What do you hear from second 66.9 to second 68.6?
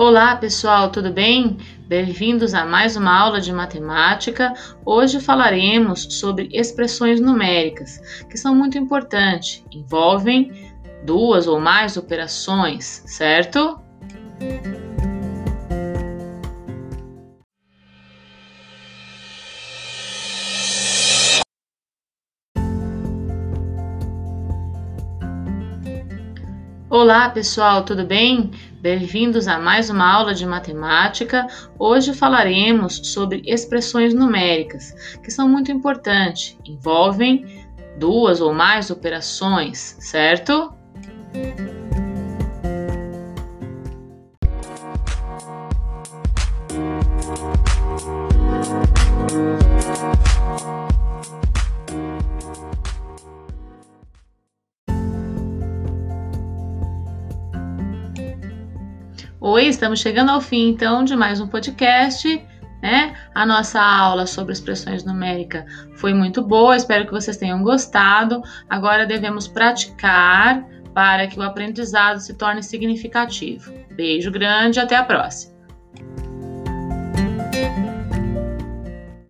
que vocês tenham gostado.